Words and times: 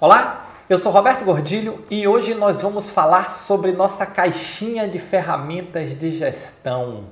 Olá, 0.00 0.46
eu 0.70 0.78
sou 0.78 0.92
Roberto 0.92 1.24
Gordilho 1.24 1.84
e 1.90 2.06
hoje 2.06 2.32
nós 2.32 2.62
vamos 2.62 2.88
falar 2.88 3.30
sobre 3.30 3.72
nossa 3.72 4.06
caixinha 4.06 4.86
de 4.86 5.00
ferramentas 5.00 5.98
de 5.98 6.16
gestão. 6.16 7.06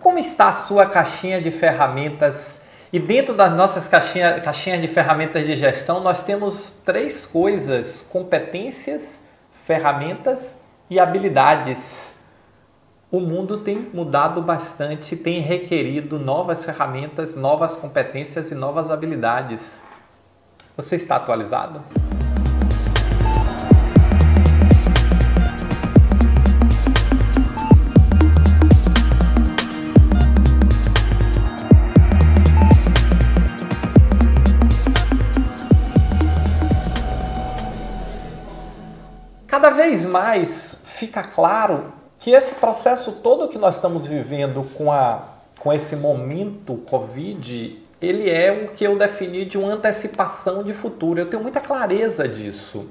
Como 0.00 0.18
está 0.18 0.48
a 0.48 0.52
sua 0.52 0.86
caixinha 0.86 1.38
de 1.38 1.50
ferramentas? 1.50 2.62
E 2.90 2.98
dentro 2.98 3.34
das 3.34 3.52
nossas 3.52 3.86
caixinha, 3.86 4.40
caixinhas 4.40 4.80
de 4.80 4.88
ferramentas 4.88 5.44
de 5.44 5.54
gestão, 5.54 6.00
nós 6.00 6.22
temos 6.22 6.80
três 6.82 7.26
coisas: 7.26 8.00
competências, 8.10 9.20
ferramentas 9.66 10.56
e 10.88 10.98
habilidades. 10.98 12.14
O 13.12 13.20
mundo 13.20 13.58
tem 13.58 13.90
mudado 13.92 14.40
bastante, 14.40 15.14
tem 15.14 15.42
requerido 15.42 16.18
novas 16.18 16.64
ferramentas, 16.64 17.34
novas 17.34 17.76
competências 17.76 18.50
e 18.50 18.54
novas 18.54 18.90
habilidades. 18.90 19.82
Você 20.74 20.96
está 20.96 21.16
atualizado? 21.16 21.82
Vez 39.80 40.04
mais 40.04 40.76
fica 40.84 41.22
claro 41.22 41.90
que 42.18 42.32
esse 42.32 42.56
processo 42.56 43.12
todo 43.12 43.48
que 43.48 43.56
nós 43.56 43.76
estamos 43.76 44.06
vivendo 44.06 44.62
com, 44.74 44.92
a, 44.92 45.22
com 45.58 45.72
esse 45.72 45.96
momento 45.96 46.74
Covid, 46.86 47.82
ele 48.00 48.28
é 48.28 48.52
o 48.52 48.74
que 48.74 48.84
eu 48.84 48.98
defini 48.98 49.46
de 49.46 49.56
uma 49.56 49.72
antecipação 49.72 50.62
de 50.62 50.74
futuro. 50.74 51.18
Eu 51.18 51.26
tenho 51.30 51.42
muita 51.42 51.60
clareza 51.60 52.28
disso. 52.28 52.88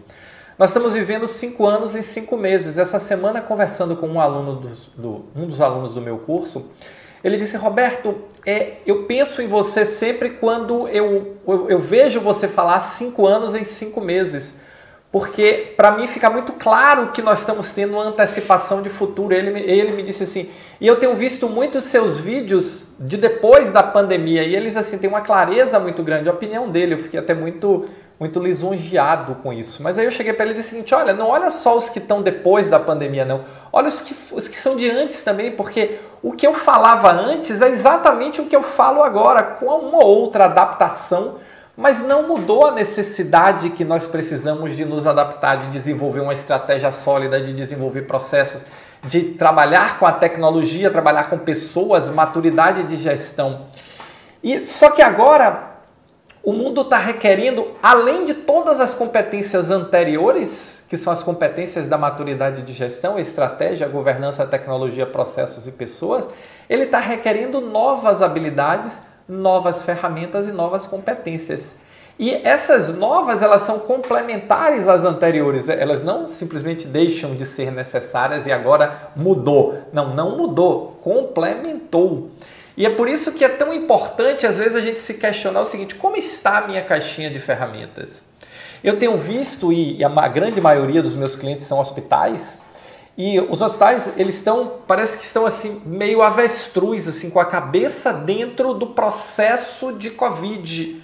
Nós 0.58 0.72
estamos 0.72 0.96
vivendo 0.96 1.28
cinco 1.28 1.68
anos 1.68 1.94
e 1.94 2.02
cinco 2.02 2.36
meses. 2.36 2.80
Essa 2.80 2.98
semana, 2.98 3.40
conversando 3.40 3.96
com 3.96 4.08
um 4.08 4.20
aluno 4.20 4.56
do, 4.56 4.70
do, 4.98 5.26
um 5.36 5.46
dos 5.46 5.62
alunos 5.62 5.94
do 5.94 6.02
meu 6.02 6.18
curso, 6.18 6.72
ele 7.24 7.38
disse: 7.38 7.56
Roberto, 7.56 8.16
é, 8.44 8.78
eu 8.84 9.04
penso 9.04 9.44
em 9.44 9.48
você 9.48 9.86
sempre 9.86 10.32
quando 10.32 10.88
eu, 10.88 11.38
eu, 11.48 11.70
eu 11.70 11.80
vejo 11.80 12.20
você 12.20 12.48
falar 12.48 12.80
cinco 12.80 13.28
anos 13.28 13.54
em 13.54 13.64
cinco 13.64 14.02
meses 14.02 14.56
porque 15.12 15.74
para 15.76 15.92
mim 15.92 16.08
fica 16.08 16.30
muito 16.30 16.54
claro 16.54 17.08
que 17.08 17.22
nós 17.22 17.40
estamos 17.40 17.72
tendo 17.72 17.94
uma 17.94 18.04
antecipação 18.04 18.82
de 18.82 18.90
futuro. 18.90 19.34
Ele, 19.34 19.60
ele 19.60 19.92
me 19.92 20.04
disse 20.04 20.24
assim, 20.24 20.50
e 20.80 20.88
eu 20.88 20.98
tenho 20.98 21.16
visto 21.16 21.50
muitos 21.50 21.86
seus 21.86 22.18
vídeos 22.18 22.96
de 23.00 23.18
depois 23.18 23.72
da 23.72 23.82
pandemia, 23.82 24.44
e 24.44 24.56
eles 24.56 24.78
assim 24.78 24.98
têm 24.98 25.10
uma 25.10 25.22
clareza 25.22 25.80
muito 25.80 26.04
grande, 26.04 26.30
a 26.30 26.32
opinião 26.32 26.70
dele, 26.70 26.94
eu 26.94 27.00
fiquei 27.00 27.20
até 27.20 27.34
muito 27.34 27.86
muito 28.20 28.38
lisonjeado 28.38 29.36
com 29.36 29.54
isso. 29.54 29.82
Mas 29.82 29.98
aí 29.98 30.04
eu 30.04 30.12
cheguei 30.12 30.34
para 30.34 30.44
ele 30.44 30.54
e 30.54 30.58
disse 30.58 30.68
o 30.68 30.72
seguinte, 30.72 30.94
olha, 30.94 31.14
não 31.14 31.30
olha 31.30 31.50
só 31.50 31.78
os 31.78 31.88
que 31.88 32.00
estão 32.00 32.22
depois 32.22 32.68
da 32.68 32.78
pandemia, 32.78 33.24
não. 33.24 33.46
Olha 33.72 33.88
os 33.88 34.02
que, 34.02 34.14
os 34.34 34.46
que 34.46 34.60
são 34.60 34.76
de 34.76 34.90
antes 34.90 35.24
também, 35.24 35.52
porque 35.52 36.00
o 36.22 36.34
que 36.34 36.46
eu 36.46 36.54
falava 36.54 37.10
antes 37.12 37.62
é 37.62 37.70
exatamente 37.70 38.42
o 38.42 38.46
que 38.46 38.56
eu 38.56 38.62
falo 38.62 39.02
agora, 39.02 39.42
com 39.42 39.68
uma 39.68 40.04
outra 40.04 40.46
adaptação 40.46 41.36
mas 41.80 42.02
não 42.02 42.28
mudou 42.28 42.66
a 42.66 42.74
necessidade 42.74 43.70
que 43.70 43.86
nós 43.86 44.06
precisamos 44.06 44.76
de 44.76 44.84
nos 44.84 45.08
adaptar, 45.08 45.60
de 45.60 45.68
desenvolver 45.70 46.20
uma 46.20 46.34
estratégia 46.34 46.92
sólida, 46.92 47.42
de 47.42 47.54
desenvolver 47.54 48.02
processos, 48.02 48.66
de 49.06 49.22
trabalhar 49.36 49.98
com 49.98 50.06
a 50.06 50.12
tecnologia, 50.12 50.92
trabalhar 50.92 51.30
com 51.30 51.38
pessoas, 51.38 52.10
maturidade 52.10 52.84
de 52.84 52.98
gestão. 52.98 53.68
E 54.44 54.66
só 54.66 54.90
que 54.90 55.02
agora 55.02 55.70
o 56.44 56.52
mundo 56.52 56.82
está 56.82 56.98
requerendo, 56.98 57.66
além 57.82 58.26
de 58.26 58.34
todas 58.34 58.82
as 58.82 58.94
competências 58.94 59.72
anteriores, 59.72 60.84
que 60.90 60.98
são 60.98 61.14
as 61.14 61.24
competências 61.24 61.88
da 61.88 61.98
maturidade 61.98 62.64
de 62.64 62.74
gestão, 62.74 63.18
estratégia, 63.18 63.88
governança, 63.88 64.46
tecnologia, 64.46 65.06
processos 65.06 65.66
e 65.66 65.72
pessoas, 65.72 66.28
ele 66.70 66.84
está 66.84 67.00
requerendo 67.00 67.62
novas 67.62 68.22
habilidades 68.22 69.02
novas 69.30 69.84
ferramentas 69.84 70.48
e 70.48 70.52
novas 70.52 70.88
competências. 70.88 71.76
E 72.18 72.34
essas 72.34 72.98
novas, 72.98 73.42
elas 73.42 73.62
são 73.62 73.80
complementares 73.80 74.90
às 74.90 75.06
anteriores, 75.06 75.70
elas 75.70 76.04
não 76.04 76.28
simplesmente 76.28 76.86
deixam 76.86 77.34
de 77.34 77.46
ser 77.46 77.72
necessárias 77.72 78.46
e 78.46 78.52
agora 78.52 79.12
mudou. 79.16 79.78
Não, 79.94 80.14
não 80.14 80.36
mudou, 80.36 81.00
complementou. 81.02 82.30
E 82.76 82.86
é 82.86 82.90
por 82.90 83.08
isso 83.08 83.32
que 83.32 83.46
é 83.46 83.50
tão 83.50 83.74
importante 83.74 84.46
às 84.46 84.58
vezes 84.58 84.76
a 84.76 84.82
gente 84.82 85.00
se 85.00 85.14
questionar 85.14 85.62
o 85.62 85.66
seguinte: 85.66 85.96
como 85.96 86.18
está 86.18 86.58
a 86.58 86.68
minha 86.68 86.82
caixinha 86.82 87.30
de 87.30 87.40
ferramentas? 87.40 88.22
Eu 88.84 88.98
tenho 88.98 89.16
visto, 89.18 89.72
e 89.72 90.02
a 90.04 90.28
grande 90.28 90.60
maioria 90.60 91.02
dos 91.02 91.16
meus 91.16 91.36
clientes 91.36 91.66
são 91.66 91.80
hospitais, 91.80 92.60
e 93.22 93.38
os 93.38 93.62
hospitais, 93.62 94.14
eles 94.16 94.36
estão, 94.36 94.76
parece 94.88 95.18
que 95.18 95.26
estão 95.26 95.46
assim, 95.46 95.82
meio 95.86 96.22
avestruz, 96.22 97.06
assim, 97.06 97.30
com 97.30 97.38
a 97.38 97.46
cabeça 97.46 98.14
dentro 98.14 98.74
do 98.74 98.88
processo 98.88 99.92
de 99.92 100.10
Covid. 100.10 101.04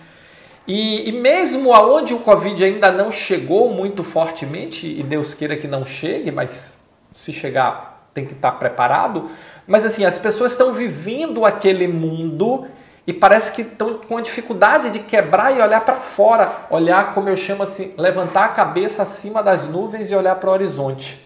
E, 0.66 1.09
e 1.09 1.12
mesmo 1.12 1.74
aonde 1.74 2.14
o 2.14 2.20
Covid 2.20 2.64
ainda 2.64 2.90
não 2.90 3.12
chegou 3.12 3.70
muito 3.74 4.02
fortemente, 4.02 4.88
e 4.88 5.03
Deus 5.03 5.34
queira 5.34 5.58
que 5.58 5.68
não 5.68 5.84
chegue, 5.84 6.31
mas 6.31 6.80
se 7.14 7.34
chegar 7.34 8.09
tem 8.14 8.26
que 8.26 8.32
estar 8.32 8.53
preparado, 8.53 9.30
mas 9.68 9.86
assim, 9.86 10.06
as 10.06 10.18
pessoas 10.18 10.53
estão 10.53 10.72
vivendo 10.72 11.46
aquele 11.46 11.86
mundo 11.86 12.66
e 13.06 13.12
parece 13.12 13.52
que 13.52 13.62
estão 13.62 13.96
com 13.96 14.22
dificuldade 14.22 14.90
de 14.90 15.00
quebrar 15.00 15.53
e 15.53 15.62
olhar 15.62 15.82
para 15.82 15.96
fora, 15.96 16.66
olhar 16.70 17.14
como 17.14 17.28
eu 17.28 17.36
chamo 17.36 17.64
assim, 17.64 17.94
levantar 17.97 18.46
a 18.46 18.50
cabeça 18.50 19.03
acima 19.03 19.44
das 19.44 19.68
nuvens 19.68 20.09
e 20.09 20.16
olhar 20.16 20.36
para 20.36 20.50
o 20.50 20.53
horizonte. 20.53 21.25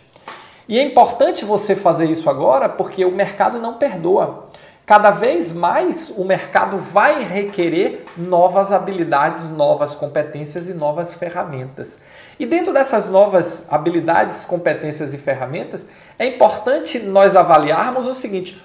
E 0.69 0.78
é 0.78 0.84
importante 0.84 1.44
você 1.44 1.75
fazer 1.75 2.06
isso 2.06 2.30
agora 2.30 2.69
porque 2.69 3.03
o 3.03 3.12
mercado 3.12 3.57
não 3.57 3.80
perdoa. 3.80 4.50
Cada 4.85 5.09
vez 5.09 5.52
mais 5.52 6.13
o 6.16 6.24
mercado 6.24 6.78
vai 6.78 7.24
requerer 7.24 8.06
novas 8.16 8.72
habilidades, 8.72 9.50
novas 9.50 9.96
competências 9.96 10.69
e 10.69 10.74
novas 10.75 11.16
ferramentas. 11.16 12.00
E 12.40 12.46
dentro 12.46 12.72
dessas 12.72 13.09
novas 13.09 13.66
habilidades, 13.68 14.46
competências 14.46 15.12
e 15.12 15.18
ferramentas, 15.18 15.88
é 16.19 16.28
importante 16.28 17.00
nós 17.00 17.36
avaliarmos 17.36 18.06
o 18.06 18.13
seguinte: 18.13 18.63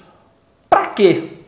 para 0.68 0.88
quê? 0.88 1.38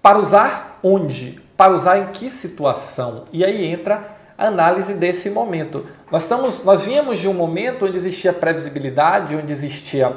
Para 0.00 0.18
usar 0.18 0.78
onde? 0.82 1.38
Para 1.54 1.72
usar 1.72 1.98
em 1.98 2.06
que 2.12 2.30
situação? 2.30 3.24
E 3.30 3.44
aí 3.44 3.66
entra 3.66 4.19
análise 4.46 4.94
desse 4.94 5.28
momento. 5.28 5.86
Nós, 6.10 6.22
estamos, 6.22 6.64
nós 6.64 6.84
vínhamos 6.84 7.18
de 7.18 7.28
um 7.28 7.34
momento 7.34 7.86
onde 7.86 7.96
existia 7.96 8.32
previsibilidade, 8.32 9.36
onde 9.36 9.52
existia 9.52 10.16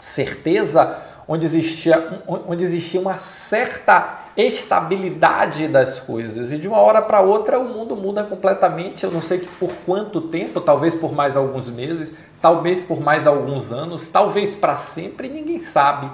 certeza, 0.00 0.98
onde 1.28 1.44
existia, 1.44 2.22
onde 2.26 2.64
existia 2.64 3.00
uma 3.00 3.16
certa 3.16 4.20
estabilidade 4.36 5.68
das 5.68 6.00
coisas. 6.00 6.50
E 6.50 6.56
de 6.56 6.66
uma 6.66 6.78
hora 6.78 7.02
para 7.02 7.20
outra 7.20 7.58
o 7.58 7.68
mundo 7.68 7.94
muda 7.94 8.24
completamente. 8.24 9.04
Eu 9.04 9.10
não 9.10 9.20
sei 9.20 9.46
por 9.58 9.70
quanto 9.84 10.22
tempo, 10.22 10.60
talvez 10.60 10.94
por 10.94 11.12
mais 11.12 11.36
alguns 11.36 11.68
meses, 11.68 12.10
talvez 12.40 12.82
por 12.82 13.00
mais 13.00 13.26
alguns 13.26 13.70
anos, 13.70 14.08
talvez 14.08 14.56
para 14.56 14.78
sempre, 14.78 15.28
ninguém 15.28 15.60
sabe. 15.60 16.10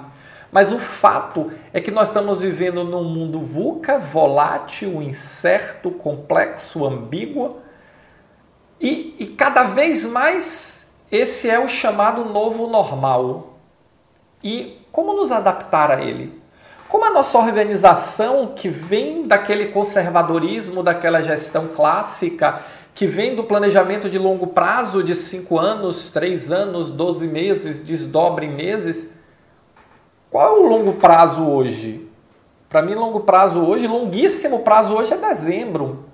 Mas 0.57 0.71
o 0.71 0.79
fato 0.79 1.51
é 1.71 1.79
que 1.79 1.91
nós 1.91 2.07
estamos 2.07 2.41
vivendo 2.41 2.83
num 2.83 3.03
mundo 3.03 3.39
VUCA, 3.39 3.99
volátil, 3.99 5.03
incerto, 5.03 5.91
complexo, 5.91 6.83
ambíguo, 6.83 7.57
e, 8.81 9.15
e 9.19 9.27
cada 9.27 9.65
vez 9.65 10.03
mais 10.03 10.87
esse 11.11 11.47
é 11.47 11.59
o 11.59 11.69
chamado 11.69 12.25
novo 12.25 12.65
normal. 12.65 13.59
E 14.43 14.81
como 14.91 15.13
nos 15.13 15.31
adaptar 15.31 15.91
a 15.91 16.01
ele? 16.01 16.41
Como 16.89 17.05
a 17.05 17.11
nossa 17.11 17.37
organização, 17.37 18.53
que 18.55 18.67
vem 18.67 19.27
daquele 19.27 19.67
conservadorismo, 19.67 20.81
daquela 20.81 21.21
gestão 21.21 21.67
clássica, 21.67 22.63
que 22.95 23.05
vem 23.05 23.35
do 23.35 23.43
planejamento 23.43 24.09
de 24.09 24.17
longo 24.17 24.47
prazo 24.47 25.03
de 25.03 25.13
5 25.13 25.59
anos, 25.59 26.09
3 26.09 26.51
anos, 26.51 26.89
12 26.89 27.27
meses, 27.27 27.79
desdobra 27.79 28.43
em 28.43 28.49
meses, 28.51 29.16
qual 30.29 30.57
é 30.57 30.59
o 30.59 30.67
longo 30.67 30.93
prazo 30.93 31.43
hoje? 31.47 32.07
Para 32.69 32.81
mim, 32.81 32.95
longo 32.95 33.21
prazo 33.21 33.59
hoje, 33.59 33.87
longuíssimo 33.87 34.59
prazo 34.59 34.93
hoje 34.93 35.13
é 35.13 35.17
dezembro. 35.17 36.05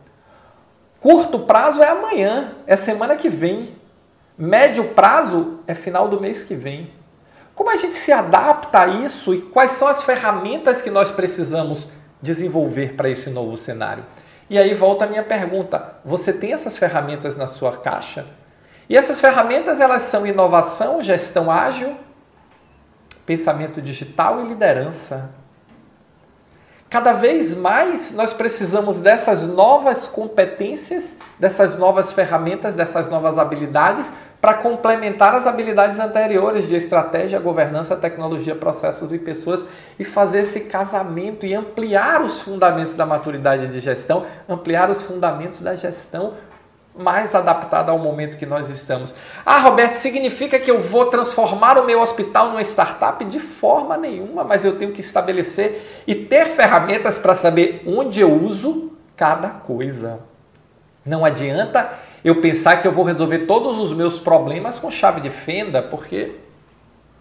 Curto 0.99 1.39
prazo 1.39 1.81
é 1.81 1.89
amanhã, 1.89 2.53
é 2.67 2.75
semana 2.75 3.15
que 3.15 3.27
vem. 3.27 3.75
Médio 4.37 4.85
prazo 4.89 5.59
é 5.67 5.73
final 5.73 6.07
do 6.07 6.21
mês 6.21 6.43
que 6.43 6.55
vem. 6.55 6.91
Como 7.55 7.69
a 7.69 7.75
gente 7.75 7.93
se 7.95 8.11
adapta 8.11 8.81
a 8.81 8.87
isso 8.87 9.33
e 9.33 9.41
quais 9.41 9.71
são 9.71 9.87
as 9.87 10.03
ferramentas 10.03 10.81
que 10.81 10.89
nós 10.89 11.11
precisamos 11.11 11.89
desenvolver 12.21 12.93
para 12.95 13.09
esse 13.09 13.29
novo 13.29 13.55
cenário? 13.55 14.05
E 14.49 14.57
aí 14.57 14.73
volta 14.73 15.05
a 15.05 15.07
minha 15.07 15.23
pergunta: 15.23 15.95
você 16.05 16.31
tem 16.31 16.53
essas 16.53 16.77
ferramentas 16.77 17.35
na 17.35 17.47
sua 17.47 17.77
caixa? 17.77 18.25
E 18.89 18.97
essas 18.97 19.19
ferramentas 19.19 19.79
elas 19.79 20.03
são 20.03 20.25
inovação, 20.25 21.01
gestão 21.01 21.49
ágil, 21.49 21.95
pensamento 23.25 23.81
digital 23.81 24.41
e 24.43 24.47
liderança. 24.47 25.29
cada 26.89 27.13
vez 27.13 27.57
mais 27.57 28.11
nós 28.11 28.33
precisamos 28.33 28.99
dessas 28.99 29.47
novas 29.47 30.07
competências, 30.07 31.17
dessas 31.39 31.75
novas 31.75 32.11
ferramentas, 32.11 32.75
dessas 32.75 33.09
novas 33.09 33.39
habilidades 33.39 34.11
para 34.39 34.55
complementar 34.55 35.33
as 35.33 35.47
habilidades 35.47 35.99
anteriores 35.99 36.67
de 36.67 36.75
estratégia, 36.75 37.39
governança, 37.39 37.95
tecnologia, 37.95 38.53
processos 38.53 39.13
e 39.13 39.17
pessoas 39.17 39.65
e 39.97 40.03
fazer 40.03 40.41
esse 40.41 40.59
casamento 40.59 41.45
e 41.45 41.55
ampliar 41.55 42.21
os 42.21 42.41
fundamentos 42.41 42.95
da 42.95 43.05
maturidade 43.05 43.69
de 43.69 43.79
gestão, 43.79 44.25
ampliar 44.47 44.89
os 44.91 45.01
fundamentos 45.01 45.61
da 45.61 45.77
gestão 45.77 46.33
mais 46.95 47.33
adaptada 47.33 47.91
ao 47.91 47.97
momento 47.97 48.37
que 48.37 48.45
nós 48.45 48.69
estamos. 48.69 49.13
Ah, 49.45 49.59
Roberto, 49.59 49.95
significa 49.95 50.59
que 50.59 50.69
eu 50.69 50.81
vou 50.81 51.07
transformar 51.07 51.77
o 51.77 51.85
meu 51.85 51.99
hospital 51.99 52.49
numa 52.49 52.61
startup? 52.61 53.23
De 53.25 53.39
forma 53.39 53.97
nenhuma, 53.97 54.43
mas 54.43 54.63
eu 54.63 54.77
tenho 54.77 54.91
que 54.91 55.01
estabelecer 55.01 56.03
e 56.05 56.13
ter 56.13 56.49
ferramentas 56.49 57.17
para 57.17 57.35
saber 57.35 57.83
onde 57.85 58.21
eu 58.21 58.31
uso 58.31 58.91
cada 59.15 59.49
coisa. 59.49 60.19
Não 61.05 61.25
adianta 61.25 61.91
eu 62.23 62.39
pensar 62.39 62.81
que 62.81 62.87
eu 62.87 62.91
vou 62.91 63.03
resolver 63.03 63.39
todos 63.39 63.77
os 63.77 63.91
meus 63.91 64.19
problemas 64.19 64.79
com 64.79 64.89
chave 64.89 65.19
de 65.19 65.29
fenda, 65.29 65.81
porque 65.81 66.35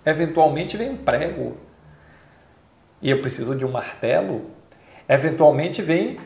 eventualmente 0.04 0.76
vem 0.76 0.90
um 0.90 0.96
prego 0.96 1.56
e 3.00 3.10
eu 3.10 3.20
preciso 3.20 3.56
de 3.56 3.64
um 3.64 3.70
martelo. 3.70 4.50
Eventualmente 5.08 5.82
vem 5.82 6.20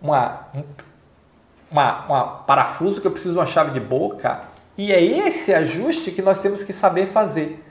uma, 0.00 0.46
um, 0.54 0.62
uma, 1.72 2.04
uma 2.06 2.24
parafuso 2.44 3.00
que 3.00 3.06
eu 3.06 3.10
preciso 3.10 3.34
de 3.34 3.40
uma 3.40 3.46
chave 3.46 3.72
de 3.72 3.80
boca. 3.80 4.42
E 4.76 4.92
é 4.92 5.02
esse 5.02 5.52
ajuste 5.52 6.10
que 6.10 6.22
nós 6.22 6.40
temos 6.40 6.62
que 6.62 6.72
saber 6.72 7.06
fazer. 7.06 7.64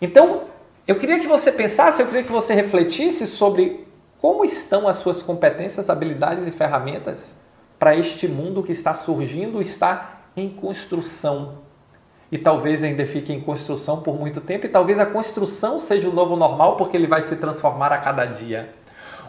Então, 0.00 0.44
eu 0.86 0.96
queria 0.96 1.18
que 1.18 1.26
você 1.26 1.50
pensasse, 1.50 2.02
eu 2.02 2.06
queria 2.06 2.22
que 2.22 2.32
você 2.32 2.52
refletisse 2.52 3.26
sobre 3.26 3.86
como 4.20 4.44
estão 4.44 4.88
as 4.88 4.98
suas 4.98 5.22
competências, 5.22 5.88
habilidades 5.88 6.46
e 6.46 6.50
ferramentas 6.50 7.34
para 7.78 7.94
este 7.94 8.26
mundo 8.26 8.62
que 8.62 8.72
está 8.72 8.94
surgindo, 8.94 9.60
está 9.60 10.22
em 10.36 10.48
construção. 10.48 11.58
E 12.30 12.38
talvez 12.38 12.82
ainda 12.82 13.06
fique 13.06 13.32
em 13.32 13.40
construção 13.40 14.02
por 14.02 14.18
muito 14.18 14.40
tempo, 14.40 14.66
e 14.66 14.68
talvez 14.68 14.98
a 14.98 15.06
construção 15.06 15.78
seja 15.78 16.08
o 16.08 16.12
novo 16.12 16.36
normal, 16.36 16.76
porque 16.76 16.96
ele 16.96 17.06
vai 17.06 17.22
se 17.22 17.36
transformar 17.36 17.92
a 17.92 17.98
cada 17.98 18.24
dia. 18.24 18.74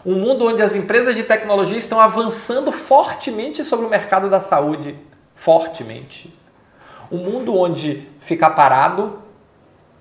Um 0.04 0.14
mundo 0.14 0.46
onde 0.46 0.62
as 0.62 0.74
empresas 0.74 1.14
de 1.14 1.24
tecnologia 1.24 1.78
estão 1.78 2.00
avançando 2.00 2.70
fortemente 2.70 3.64
sobre 3.64 3.86
o 3.86 3.90
mercado 3.90 4.30
da 4.30 4.40
saúde. 4.40 4.96
Fortemente. 5.34 6.36
Um 7.10 7.18
mundo 7.18 7.56
onde 7.56 8.08
ficar 8.20 8.50
parado 8.50 9.22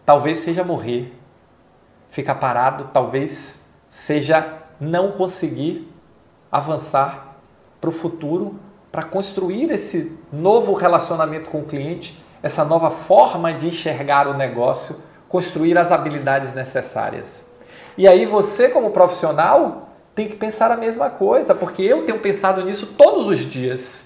talvez 0.06 0.40
seja 0.40 0.64
morrer. 0.64 1.14
Ficar 2.10 2.36
parado 2.36 2.90
talvez 2.94 3.62
seja 3.90 4.54
não 4.80 5.12
conseguir 5.12 5.92
avançar 6.52 7.36
para 7.80 7.90
o 7.90 7.94
futuro, 7.94 8.60
para 8.92 9.04
construir 9.04 9.72
esse 9.72 10.18
novo 10.32 10.74
relacionamento 10.74 11.50
com 11.50 11.60
o 11.60 11.66
cliente, 11.66 12.24
essa 12.42 12.64
nova 12.64 12.90
forma 12.90 13.54
de 13.54 13.68
enxergar 13.68 14.28
o 14.28 14.34
negócio, 14.34 15.02
construir 15.28 15.78
as 15.78 15.92
habilidades 15.92 16.54
necessárias. 16.54 17.44
E 17.98 18.08
aí 18.08 18.26
você, 18.26 18.70
como 18.70 18.92
profissional, 18.92 19.87
tem 20.18 20.28
que 20.28 20.36
pensar 20.36 20.72
a 20.72 20.76
mesma 20.76 21.12
coisa, 21.12 21.54
porque 21.54 21.84
eu 21.84 22.04
tenho 22.04 22.18
pensado 22.18 22.66
nisso 22.66 22.88
todos 22.98 23.28
os 23.28 23.42
dias. 23.42 24.04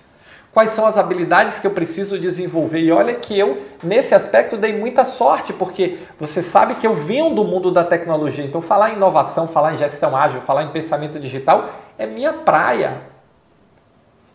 Quais 0.51 0.71
são 0.71 0.85
as 0.85 0.97
habilidades 0.97 1.57
que 1.57 1.65
eu 1.65 1.71
preciso 1.71 2.19
desenvolver? 2.19 2.81
E 2.81 2.91
olha 2.91 3.15
que 3.15 3.39
eu, 3.39 3.61
nesse 3.81 4.13
aspecto, 4.13 4.57
dei 4.57 4.77
muita 4.77 5.05
sorte, 5.05 5.53
porque 5.53 5.99
você 6.19 6.41
sabe 6.41 6.75
que 6.75 6.85
eu 6.85 6.93
venho 6.93 7.33
do 7.33 7.45
mundo 7.45 7.71
da 7.71 7.85
tecnologia. 7.85 8.43
Então, 8.43 8.61
falar 8.61 8.89
em 8.89 8.95
inovação, 8.95 9.47
falar 9.47 9.73
em 9.73 9.77
gestão 9.77 10.13
ágil, 10.13 10.41
falar 10.41 10.63
em 10.63 10.71
pensamento 10.71 11.17
digital 11.17 11.69
é 11.97 12.05
minha 12.05 12.33
praia. 12.33 13.03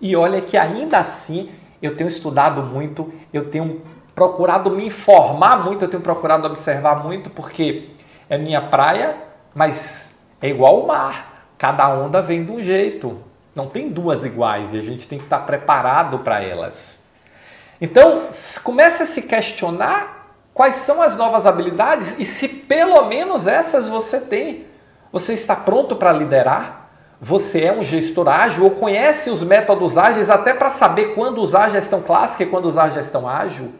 E 0.00 0.16
olha 0.16 0.40
que 0.40 0.56
ainda 0.56 0.96
assim 0.96 1.50
eu 1.82 1.94
tenho 1.94 2.08
estudado 2.08 2.62
muito, 2.62 3.12
eu 3.34 3.50
tenho 3.50 3.82
procurado 4.14 4.70
me 4.70 4.86
informar 4.86 5.62
muito, 5.62 5.84
eu 5.84 5.90
tenho 5.90 6.02
procurado 6.02 6.46
observar 6.46 7.04
muito, 7.04 7.28
porque 7.28 7.90
é 8.30 8.38
minha 8.38 8.62
praia, 8.62 9.14
mas 9.54 10.08
é 10.40 10.48
igual 10.48 10.80
o 10.80 10.86
mar. 10.86 11.35
Cada 11.58 11.88
onda 11.88 12.20
vem 12.20 12.44
de 12.44 12.52
um 12.52 12.62
jeito. 12.62 13.18
Não 13.54 13.68
tem 13.68 13.88
duas 13.88 14.24
iguais 14.24 14.72
e 14.72 14.78
a 14.78 14.82
gente 14.82 15.08
tem 15.08 15.18
que 15.18 15.24
estar 15.24 15.40
preparado 15.40 16.18
para 16.20 16.42
elas. 16.42 16.98
Então, 17.80 18.28
comece 18.62 19.02
a 19.02 19.06
se 19.06 19.22
questionar 19.22 20.34
quais 20.52 20.76
são 20.76 21.02
as 21.02 21.16
novas 21.16 21.46
habilidades 21.46 22.14
e 22.18 22.24
se 22.24 22.48
pelo 22.48 23.04
menos 23.06 23.46
essas 23.46 23.88
você 23.88 24.20
tem. 24.20 24.66
Você 25.12 25.32
está 25.32 25.56
pronto 25.56 25.96
para 25.96 26.12
liderar? 26.12 26.86
você 27.20 27.64
é 27.64 27.72
um 27.72 27.82
gestor 27.82 28.28
ágil 28.28 28.64
ou 28.64 28.70
conhece 28.72 29.30
os 29.30 29.42
métodos 29.42 29.96
ágeis 29.96 30.28
até 30.28 30.52
para 30.52 30.70
saber 30.70 31.14
quando 31.14 31.38
usar 31.38 31.70
gestão 31.70 32.02
clássica 32.02 32.42
e 32.42 32.46
quando 32.46 32.66
usar 32.66 32.90
gestão 32.90 33.28
ágil? 33.28 33.72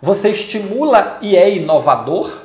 Você 0.00 0.30
estimula 0.30 1.18
e 1.20 1.36
é 1.36 1.50
inovador? 1.50 2.42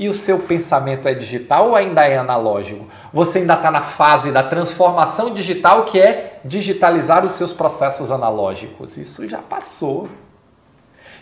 E 0.00 0.08
o 0.08 0.14
seu 0.14 0.38
pensamento 0.38 1.06
é 1.06 1.12
digital 1.12 1.68
ou 1.68 1.76
ainda 1.76 2.06
é 2.06 2.16
analógico? 2.16 2.88
Você 3.12 3.40
ainda 3.40 3.52
está 3.52 3.70
na 3.70 3.82
fase 3.82 4.32
da 4.32 4.42
transformação 4.42 5.34
digital, 5.34 5.84
que 5.84 6.00
é 6.00 6.40
digitalizar 6.42 7.22
os 7.22 7.32
seus 7.32 7.52
processos 7.52 8.10
analógicos. 8.10 8.96
Isso 8.96 9.26
já 9.26 9.42
passou. 9.42 10.08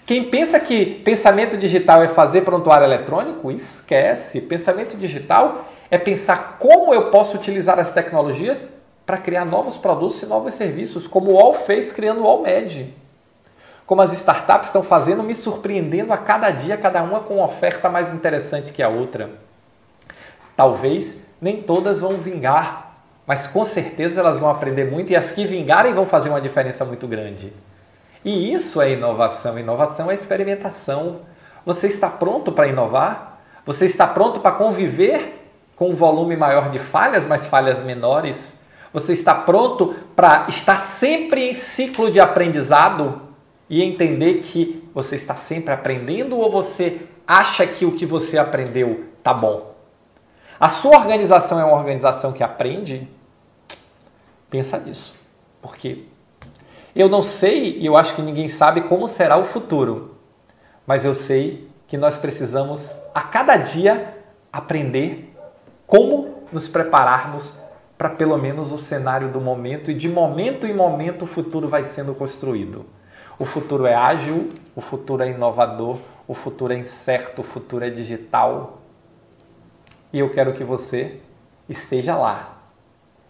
Quem 0.07 0.31
pensa 0.31 0.61
que 0.61 0.87
pensamento 0.87 1.57
digital 1.57 2.05
é 2.05 2.09
fazer 2.09 2.43
prontuário 2.43 2.85
eletrônico, 2.85 3.51
esquece. 3.51 4.43
Pensamento 4.43 4.97
digital 4.97 5.65
é 5.91 5.99
pensar 5.99 6.57
como 6.61 6.95
eu 6.95 7.11
posso 7.11 7.37
utilizar 7.37 7.81
as 7.81 7.91
tecnologias 7.91 8.65
para 9.05 9.17
criar 9.17 9.45
novos 9.45 9.77
produtos 9.77 10.23
e 10.23 10.27
novos 10.27 10.55
serviços, 10.55 11.09
como 11.09 11.33
o 11.33 11.41
All 11.41 11.53
fez 11.53 11.91
criando 11.91 12.23
o 12.23 12.29
AllMed. 12.29 12.95
Como 13.89 14.03
as 14.03 14.13
startups 14.13 14.69
estão 14.69 14.83
fazendo, 14.83 15.23
me 15.23 15.35
surpreendendo 15.35 16.13
a 16.13 16.19
cada 16.19 16.51
dia, 16.51 16.77
cada 16.77 17.03
uma 17.03 17.21
com 17.21 17.37
uma 17.37 17.47
oferta 17.47 17.89
mais 17.89 18.13
interessante 18.13 18.71
que 18.71 18.83
a 18.83 18.89
outra. 18.91 19.31
Talvez 20.55 21.17
nem 21.41 21.63
todas 21.63 22.01
vão 22.01 22.19
vingar, 22.19 22.99
mas 23.27 23.47
com 23.47 23.65
certeza 23.65 24.21
elas 24.21 24.39
vão 24.39 24.51
aprender 24.51 24.85
muito 24.85 25.11
e 25.11 25.17
as 25.17 25.31
que 25.31 25.47
vingarem 25.47 25.95
vão 25.95 26.05
fazer 26.05 26.29
uma 26.29 26.39
diferença 26.39 26.85
muito 26.85 27.07
grande. 27.07 27.51
E 28.23 28.53
isso 28.53 28.79
é 28.83 28.93
inovação. 28.93 29.59
Inovação 29.59 30.11
é 30.11 30.15
experimentação. 30.15 31.21
Você 31.65 31.87
está 31.87 32.11
pronto 32.11 32.53
para 32.53 32.67
inovar? 32.67 33.41
Você 33.65 33.87
está 33.87 34.07
pronto 34.07 34.41
para 34.41 34.53
conviver 34.53 35.49
com 35.75 35.89
um 35.89 35.95
volume 35.95 36.37
maior 36.37 36.69
de 36.69 36.79
falhas, 36.79 37.27
mas 37.27 37.47
falhas 37.47 37.81
menores? 37.81 38.53
Você 38.93 39.15
está 39.15 39.35
pronto 39.35 39.95
para 40.15 40.45
estar 40.51 40.79
sempre 40.79 41.49
em 41.49 41.55
ciclo 41.55 42.11
de 42.11 42.21
aprendizado 42.21 43.28
e 43.69 43.83
entender 43.83 44.43
que 44.43 44.89
você 44.95 45.17
está 45.17 45.37
sempre 45.37 45.73
aprendendo 45.73 46.37
ou 46.39 46.51
você 46.51 47.03
acha 47.27 47.67
que 47.67 47.85
o 47.85 47.93
que 47.93 48.07
você 48.07 48.39
aprendeu 48.39 49.05
tá 49.23 49.35
bom? 49.35 49.75
A 50.59 50.69
sua 50.69 50.97
organização 50.97 51.61
é 51.61 51.65
uma 51.65 51.77
organização 51.77 52.33
que 52.33 52.43
aprende? 52.43 53.07
Pensa 54.51 54.79
nisso. 54.79 55.15
Porque 55.61 56.05
eu 56.97 57.09
não 57.09 57.23
sei 57.23 57.79
e 57.79 57.87
eu 57.87 57.97
acho 57.97 58.15
que 58.15 58.23
ninguém 58.23 58.49
sabe 58.49 58.83
como 58.83 59.07
será 59.07 59.37
o 59.37 59.45
futuro, 59.45 60.17
mas 60.87 61.05
eu 61.05 61.15
sei 61.15 61.69
que 61.87 61.97
nós 61.97 62.17
precisamos 62.17 62.85
a 63.15 63.23
cada 63.23 63.57
dia 63.57 64.15
aprender 64.53 65.35
como 65.87 66.43
nos 66.53 66.67
prepararmos 66.69 67.55
para 67.97 68.11
pelo 68.11 68.37
menos 68.39 68.73
o 68.73 68.79
cenário 68.79 69.29
do 69.29 69.41
momento 69.41 69.91
e 69.91 69.95
de 69.95 70.09
momento 70.09 70.67
em 70.67 70.75
momento 70.75 71.23
o 71.23 71.27
futuro 71.27 71.69
vai 71.69 71.85
sendo 71.85 72.15
construído. 72.15 72.87
O 73.39 73.45
futuro 73.45 73.87
é 73.87 73.95
ágil, 73.95 74.49
o 74.75 74.81
futuro 74.81 75.23
é 75.23 75.31
inovador, 75.31 75.99
o 76.27 76.35
futuro 76.35 76.73
é 76.73 76.77
incerto, 76.77 77.41
o 77.41 77.45
futuro 77.45 77.85
é 77.85 77.91
digital. 77.91 78.79
E 80.13 80.19
eu 80.19 80.31
quero 80.31 80.53
que 80.53 80.65
você 80.65 81.21
esteja 81.69 82.17
lá. 82.17 82.59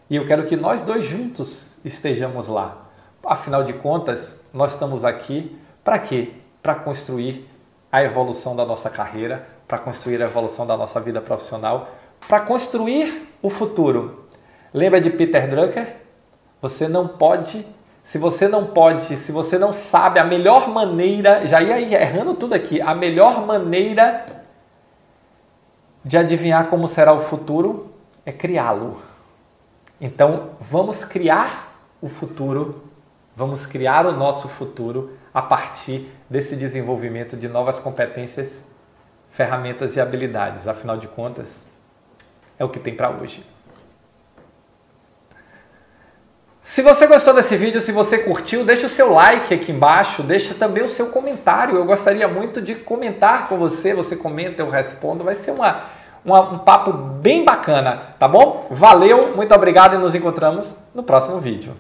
E 0.09 0.17
eu 0.17 0.27
quero 0.27 0.47
que 0.47 0.57
nós 0.57 0.83
dois 0.83 1.05
juntos 1.05 1.73
estejamos 1.85 2.49
lá. 2.49 2.89
Afinal 3.25 3.65
de 3.65 3.75
contas, 3.75 4.35
nós 4.53 4.73
estamos 4.73 5.05
aqui 5.05 5.59
para 5.85 5.99
quê? 5.99 6.33
Para 6.63 6.75
construir 6.75 7.47
a 7.93 8.03
evolução 8.03 8.57
da 8.57 8.65
nossa 8.65 8.89
carreira, 8.89 9.47
para 9.67 9.79
construir 9.79 10.23
a 10.23 10.27
evolução 10.27 10.67
da 10.67 10.77
nossa 10.77 10.99
vida 11.01 11.21
profissional, 11.21 11.89
para 12.27 12.41
construir 12.41 13.29
o 13.43 13.51
futuro. 13.51 14.25
Lembra 14.73 15.01
de 15.01 15.11
Peter 15.11 15.49
Drucker? 15.49 15.97
Você 16.61 16.89
não 16.89 17.07
pode, 17.07 17.67
se 18.09 18.17
você 18.17 18.49
não 18.49 18.65
pode, 18.65 19.19
se 19.19 19.31
você 19.31 19.59
não 19.59 19.71
sabe 19.71 20.19
a 20.19 20.25
melhor 20.25 20.67
maneira, 20.67 21.47
já 21.47 21.61
ia 21.61 22.01
errando 22.01 22.33
tudo 22.33 22.55
aqui, 22.55 22.81
a 22.81 22.95
melhor 22.95 23.45
maneira 23.45 24.25
de 26.03 26.17
adivinhar 26.17 26.69
como 26.69 26.89
será 26.89 27.13
o 27.13 27.21
futuro 27.21 27.93
é 28.25 28.33
criá-lo. 28.33 29.03
Então, 30.01 30.53
vamos 30.59 31.05
criar 31.05 31.79
o 32.01 32.09
futuro, 32.09 32.83
vamos 33.37 33.67
criar 33.67 34.07
o 34.07 34.13
nosso 34.13 34.49
futuro 34.49 35.13
a 35.35 35.43
partir 35.43 36.11
desse 36.31 36.57
desenvolvimento 36.57 37.37
de 37.37 37.47
novas 37.47 37.79
competências, 37.79 38.49
ferramentas 39.33 39.97
e 39.97 40.01
habilidades. 40.01 40.67
Afinal 40.67 40.97
de 40.97 41.09
contas, 41.09 41.63
é 42.59 42.65
o 42.65 42.71
que 42.71 42.81
tem 42.81 42.95
para 42.95 43.11
hoje. 43.11 43.45
Se 46.79 46.83
você 46.83 47.09
gostou 47.09 47.35
desse 47.35 47.57
vídeo, 47.57 47.81
se 47.81 47.91
você 47.91 48.19
curtiu, 48.19 48.65
deixa 48.65 48.87
o 48.87 48.89
seu 48.89 49.13
like 49.13 49.53
aqui 49.53 49.73
embaixo, 49.73 50.23
deixa 50.23 50.55
também 50.55 50.85
o 50.85 50.89
seu 50.89 51.07
comentário. 51.07 51.75
Eu 51.75 51.85
gostaria 51.85 52.29
muito 52.29 52.63
de 52.63 52.77
comentar 52.77 53.49
com 53.49 53.59
você. 53.59 53.93
Você 53.93 54.15
comenta, 54.15 54.63
eu 54.63 54.71
respondo. 54.71 55.25
Vai 55.25 55.35
ser 55.35 55.51
uma, 55.51 55.87
uma, 56.25 56.41
um 56.53 56.59
papo 56.61 56.93
bem 56.93 57.45
bacana, 57.45 58.15
tá 58.17 58.29
bom? 58.29 58.69
Valeu, 58.71 59.35
muito 59.35 59.53
obrigado 59.53 59.97
e 59.97 59.99
nos 59.99 60.15
encontramos 60.15 60.73
no 60.95 61.03
próximo 61.03 61.41
vídeo. 61.41 61.75